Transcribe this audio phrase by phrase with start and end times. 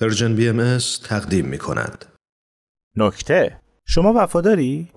[0.00, 2.04] Persian BM تقدیم می کند.
[2.96, 4.88] نکته شما وفاداری؟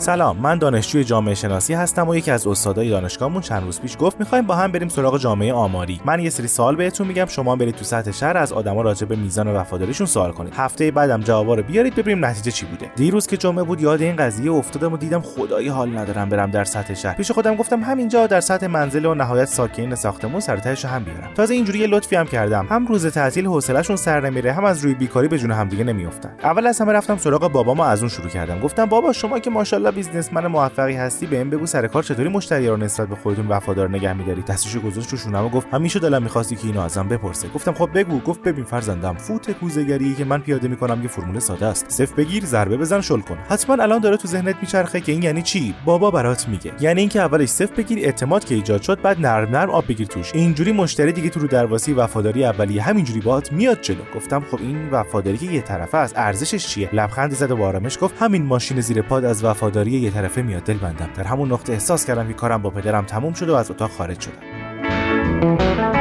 [0.00, 4.20] سلام من دانشجوی جامعه شناسی هستم و یکی از استادای دانشگاهمون چند روز پیش گفت
[4.20, 6.00] می‌خوایم با هم بریم سراغ جامعه آماری.
[6.04, 9.16] من یه سری سوال بهتون میگم شما برید تو سطح شهر از آدما راجع به
[9.16, 10.52] میزان وفاداریشون سوال کنید.
[10.56, 12.90] هفته بعدم جوابا رو بیارید ببینیم نتیجه چی بوده.
[12.96, 16.64] دیروز که جمعه بود یاد این قضیه افتادم و دیدم خدایی حال ندارم برم در
[16.64, 17.14] سطح شهر.
[17.14, 21.30] پیش خودم گفتم همینجا در سطح منزل و نهایت ساکنین ساختمون سر هم بیارم.
[21.34, 22.66] تازه اینجوری یه لطفی هم کردم.
[22.70, 26.30] هم روز تعطیل حوصلهشون سر نمیره هم از روی بیکاری به جون همدیگه نمیافتن.
[26.42, 28.60] اول از همه رفتم سراغ بابامو از اون شروع کردم.
[28.60, 32.76] گفتم بابا شما که ماشاءالله بیزنسمن موفقی هستی بهم بگو سر کار چطوری مشتری رو
[32.76, 36.66] نسبت به خودتون وفادار نگه میداری؟ دستشو گذاشت رو و گفت همیشه دلم می‌خواستی که
[36.66, 37.48] اینو ازم بپرسه.
[37.48, 38.20] گفتم خب بگو.
[38.20, 41.90] گفت ببین فرزندم فوت کوزگری که من پیاده می‌کنم یه فرمول ساده است.
[41.90, 43.38] صف بگیر ضربه بزن شل کن.
[43.48, 46.72] حتما الان داره تو ذهنت میچرخه که این یعنی چی؟ بابا برات میگه.
[46.80, 50.34] یعنی اینکه اولش صف بگیر اعتماد که ایجاد شد بعد نرم نرم آب بگیر توش.
[50.34, 54.02] اینجوری مشتری دیگه تو رو درواسی وفاداری اولیه همینجوری باهات میاد جلو.
[54.14, 58.14] گفتم خب این وفاداری که یه طرفه از ارزشش چیه؟ لبخند زد و آرامش گفت
[58.22, 61.08] همین ماشین زیر پاد از وفاداری یه طرفه میاد دل بندم.
[61.16, 64.20] در همون نقطه احساس کردم که کارم با پدرم تموم شده و از اتاق خارج
[64.20, 65.99] شدم.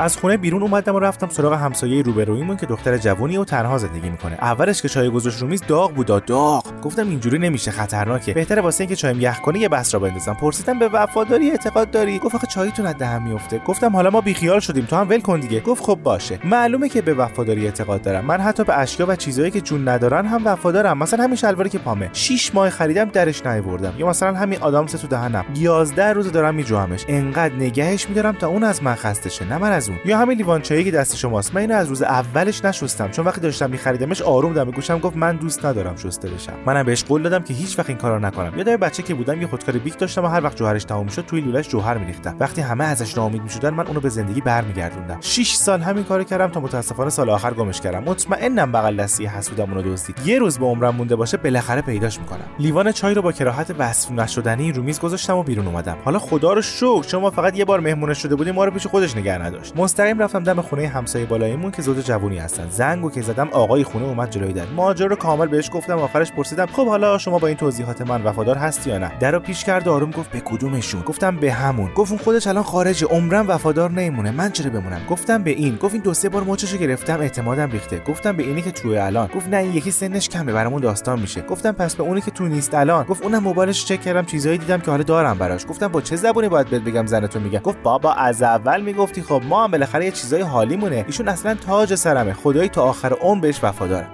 [0.00, 4.10] از خونه بیرون اومدم و رفتم سراغ همسایه روبرویمون که دختر جوونی و تنها زندگی
[4.10, 4.34] می‌کنه.
[4.34, 6.64] اولش که چای گذاشت رو میز داغ بود داغ.
[6.82, 8.34] گفتم اینجوری نمیشه خطرناکه.
[8.34, 10.34] بهتره واسه اینکه چایم یخ کنه یه بس را بندازم.
[10.34, 14.60] پرسیدم به وفاداری اعتقاد داری؟ گفت آخه چایتون از دهن میفته گفتم حالا ما بیخیال
[14.60, 15.60] شدیم تو هم ول کن دیگه.
[15.60, 16.38] گفت خب باشه.
[16.44, 18.24] معلومه که به وفاداری اعتقاد دارم.
[18.24, 20.98] من حتی به اشیا و چیزایی که جون ندارن هم وفادارم.
[20.98, 22.10] مثلا همین شلواری که پامه.
[22.12, 25.44] 6 ماه خریدم درش نیوردم یا مثلا همین آدامس تو دهنم.
[25.54, 27.04] 11 روز دارم میجوامش.
[27.08, 29.44] انقدر نگهش میدارم تا اون از من خسته شه.
[29.44, 31.54] نه من از اون یا همین لیوان چایی که دست شماست.
[31.54, 33.10] من اینو از روز اولش نشستم.
[33.10, 36.52] چون وقتی داشتم میخریدمش آروم دم گوشم گفت من دوست ندارم شسته بشم.
[36.66, 38.52] منم بهش قول دادم که هیچ وقت این کارو نکنم.
[38.56, 41.40] یادم بچه که بودم یه خودکار بیک داشتم و هر وقت جوهرش تموم شد توی
[41.40, 42.36] لولش جوهر میریختم.
[42.40, 45.18] وقتی همه ازش ناامید می‌شدن من اونو به زندگی برمیگردوندم.
[45.20, 48.02] 6 سال همین کارو کردم تا متاسفانه سال آخر گمش کردم.
[48.02, 50.26] مطمئنم بغل دستی حسودم اونو دزدید.
[50.26, 52.44] یه روز به عمرم مونده باشه بالاخره پیداش می‌کنم.
[52.58, 55.96] لیوان چای رو با کراهت وصف نشدنی رو میز گذاشتم و بیرون اومدم.
[56.04, 59.16] حالا خدا رو شکر شما فقط یه بار مهمون شده بودیم ما رو پیش خودش
[59.16, 59.76] نگه نداشت.
[59.80, 62.68] مستقیم رفتم دم خونه همسایه بالاییمون که زوج جوونی هستن.
[62.68, 64.66] زنگو که زدم آقای خونه اومد جلوی در.
[64.76, 68.56] ماجرا رو کامل بهش گفتم آخرش پرسیدم خب حالا شما با این توضیحات من وفادار
[68.56, 71.94] هستی یا نه؟ درو پیش کرد آروم گفت به کدومشون؟ گفتم به همون.
[71.94, 75.76] گفت اون خودش الان خارجه عمرم وفادار نمیمونه من چرا بمونم؟ گفتم به این.
[75.76, 77.98] گفت این دو سه بار مچشو گرفتم اعتمادم ریخته.
[77.98, 79.26] گفتم به اینی که توی الان.
[79.26, 81.42] گفت نه این یکی سنش کمه برامون داستان میشه.
[81.42, 83.04] گفتم پس به اونی که تو نیست الان.
[83.04, 85.66] گفت اونم موبایلش چک کردم چیزایی دیدم که حالا دارم براش.
[85.66, 89.42] گفتم با چه زبونی باید بهت بگم زنتو میگه گفت بابا از اول می‌گفتی خب
[89.48, 91.04] ما بالاخره یه چیزای حالیمونه.
[91.06, 92.32] ایشون اصلا تاج سرمه.
[92.32, 94.10] خدایی تا آخر عمر بهش وفادارم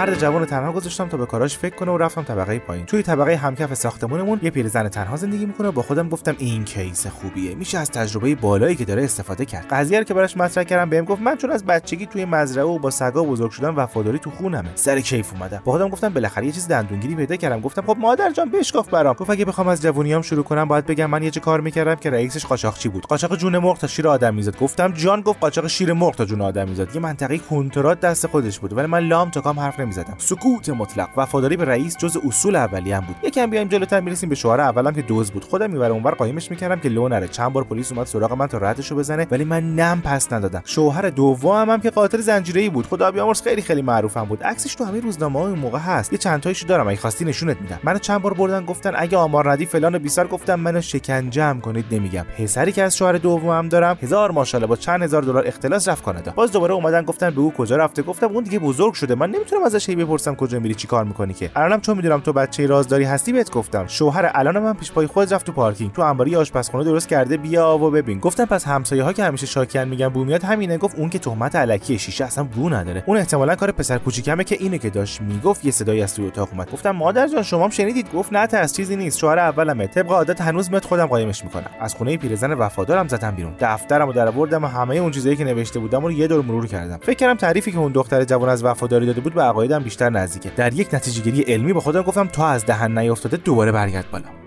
[0.00, 2.86] مرد جوان تنها گذاشتم تا به کاراش فکر کنه و رفتم طبقه پایین.
[2.86, 7.06] توی طبقه همکف ساختمونمون یه پیرزن تنها زندگی می‌کنه و با خودم گفتم این کیس
[7.06, 7.54] خوبیه.
[7.54, 9.66] میشه از تجربه بالایی که داره استفاده کرد.
[9.70, 12.78] قضیه رو که براش مطرح کردم بهم گفت من چون از بچگی توی مزرعه و
[12.78, 14.68] با سگا بزرگ شدم وفاداری تو خونمه.
[14.74, 15.62] سر کیف اومدم.
[15.64, 17.60] با خودم گفتم بالاخره یه چیز دندونگیری پیدا کردم.
[17.60, 19.14] گفتم خب مادر جان بشکاف برام.
[19.14, 22.10] گفت اگه بخوام از جوونیام شروع کنم باید بگم من یه جا کار می‌کردم که
[22.10, 23.06] رئیسش قاچاقچی بود.
[23.06, 24.58] قاچاق جون مرغ تا شیر آدم می‌زد.
[24.58, 26.94] گفتم جان گفت قاچاق شیر مرغ تا جون آدم می‌زد.
[26.94, 28.76] یه منطقه کنترات دست خودش بود.
[28.76, 31.08] ولی من لام تا کام حرف نمی‌زدم سکوت سکوت مطلق.
[31.16, 33.16] وفاداری به رئیس جزء اصول اولیه هم بود.
[33.22, 35.44] یکم بیایم جلوتر می‌رسیم به شوهر اولم که دزد بود.
[35.44, 37.28] خودم می‌بردم اونور قایمش می‌کردم که لو نره.
[37.28, 40.62] چند بار پلیس اومد سراغ من تا ردشو بزنه ولی من نم پس ندادم.
[40.64, 42.86] شوهر دومم هم که قاتل زنجیره‌ای بود.
[42.86, 44.42] خدا بیامرز خیلی خیلی معروفم بود.
[44.42, 46.12] عکسش تو همه روزنامه های اون موقع هست.
[46.12, 46.88] یه چند تایشو دارم.
[46.88, 47.78] اگه خواستی نشونت میدم.
[47.82, 51.84] منو چند بار بردن گفتن اگه آمار ندی فلان و بیسار گفتم منو شکنجه کنید
[51.90, 52.26] نمیگم.
[52.38, 56.32] پسری که از شوهر دومم دارم هزار ماشاءالله با چند هزار دلار اختلاس رفت کانادا.
[56.32, 58.02] باز دوباره اومدن گفتن به او کجا رفته.
[58.02, 59.14] گفتم اون دیگه بزرگ شده.
[59.14, 62.66] من نمی‌تونم ازش هی بپرسم کجا میری؟ چیکار می‌کنی که؟ الانم چون می‌دونم تو بچه
[62.66, 63.86] رازداری هستی بهت گفتم.
[63.86, 65.92] شوهر الان من پیش پای خود رفت تو پارکینگ.
[65.92, 68.18] تو انباری آشپزخونه درست کرده؟ بیا و ببین.
[68.18, 70.78] گفتم پس همسایه ها که همیشه شاکیان میگن بو میاد همینه.
[70.78, 73.04] گفت اون که تهمت علکی شیشه اصلا بو نداره.
[73.06, 76.48] اون احتمالا کار پسر کوچیکمه که اینه که داشت می‌گفت یه صدایی از تو اتاق
[76.52, 76.70] اومد.
[76.70, 79.18] گفتم مادر جان شما هم شنیدید؟ گفت نه از چیزی نیست.
[79.18, 79.86] شوهر اولمه.
[79.86, 81.70] طبق عادت هنوز مت خودم قایمش می‌کنم.
[81.80, 83.52] از خونه پیرزن وفادارم زدم بیرون.
[83.60, 86.96] دفترمو در آوردم و همه اون چیزایی که نوشته بودم رو یه دور مرور کردم.
[87.02, 90.50] فکر کردم تعریفی که اون دختر جوان از وفاداری داده بود به عقایدم بیشتر نزدیکه.
[90.56, 94.39] در یک نتیجه گیری علمی با خودم گفتم تا از دهن نیافتاده دوباره برگرد بالا.